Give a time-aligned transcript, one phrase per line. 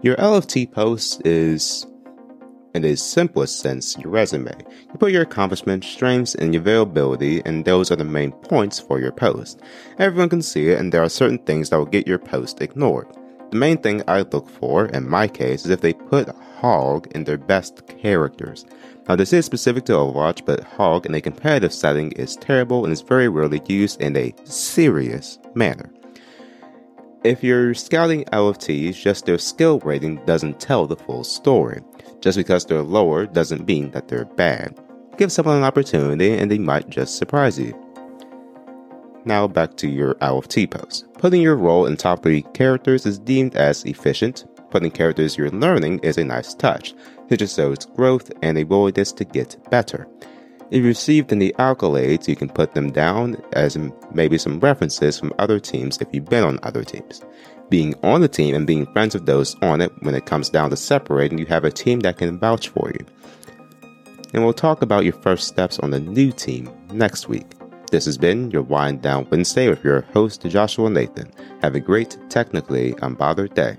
[0.00, 1.84] Your LFT post is,
[2.72, 4.52] in the simplest sense, your resume.
[4.92, 9.00] You put your accomplishments, strengths, and your availability, and those are the main points for
[9.00, 9.60] your post.
[9.98, 13.08] Everyone can see it, and there are certain things that will get your post ignored.
[13.50, 16.28] The main thing I look for, in my case, is if they put
[16.58, 18.66] Hog in their best characters.
[19.08, 22.92] Now, this is specific to Overwatch, but Hog in a competitive setting is terrible and
[22.92, 25.90] is very rarely used in a serious manner.
[27.24, 31.82] If you're scouting LFTs, just their skill rating doesn't tell the full story.
[32.20, 34.78] Just because they're lower doesn't mean that they're bad.
[35.16, 37.76] Give someone an opportunity and they might just surprise you.
[39.24, 41.12] Now back to your LFT post.
[41.14, 44.46] Putting your role in top 3 characters is deemed as efficient.
[44.70, 46.94] Putting characters you're learning is a nice touch.
[47.30, 50.06] It just shows growth and a willingness to get better.
[50.70, 53.78] If you received any accolades, you can put them down as
[54.12, 57.22] maybe some references from other teams if you've been on other teams.
[57.70, 60.68] Being on the team and being friends with those on it, when it comes down
[60.68, 63.06] to separating, you have a team that can vouch for you.
[64.34, 67.46] And we'll talk about your first steps on the new team next week.
[67.90, 71.32] This has been your Wind Down Wednesday with your host, Joshua Nathan.
[71.62, 73.78] Have a great, technically unbothered day.